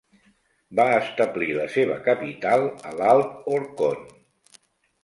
Va 0.79 0.85
establir 0.99 1.49
la 1.59 1.67
seva 1.75 1.99
capital 2.09 2.67
a 2.89 2.95
l'alt 3.03 3.55
Orkhon. 3.61 4.07